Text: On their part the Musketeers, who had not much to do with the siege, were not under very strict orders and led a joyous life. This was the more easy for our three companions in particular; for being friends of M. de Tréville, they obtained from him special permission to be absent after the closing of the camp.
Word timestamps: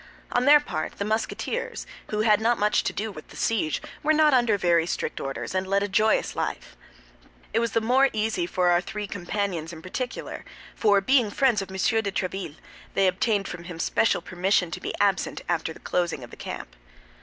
On 0.31 0.45
their 0.45 0.59
part 0.59 0.93
the 0.93 1.05
Musketeers, 1.05 1.85
who 2.07 2.21
had 2.21 2.41
not 2.41 2.57
much 2.57 2.83
to 2.85 2.91
do 2.91 3.11
with 3.11 3.27
the 3.27 3.35
siege, 3.35 3.83
were 4.01 4.13
not 4.13 4.33
under 4.33 4.57
very 4.57 4.87
strict 4.87 5.19
orders 5.19 5.53
and 5.53 5.67
led 5.67 5.83
a 5.83 5.87
joyous 5.87 6.35
life. 6.35 6.75
This 7.53 7.59
was 7.59 7.73
the 7.73 7.81
more 7.81 8.09
easy 8.11 8.47
for 8.47 8.69
our 8.69 8.81
three 8.81 9.05
companions 9.05 9.71
in 9.71 9.83
particular; 9.83 10.43
for 10.73 11.01
being 11.01 11.29
friends 11.29 11.61
of 11.61 11.69
M. 11.69 11.75
de 11.77 12.11
Tréville, 12.11 12.55
they 12.95 13.05
obtained 13.05 13.47
from 13.47 13.65
him 13.65 13.77
special 13.77 14.23
permission 14.23 14.71
to 14.71 14.81
be 14.81 14.91
absent 14.99 15.41
after 15.47 15.71
the 15.71 15.79
closing 15.79 16.23
of 16.23 16.31
the 16.31 16.35
camp. 16.35 16.75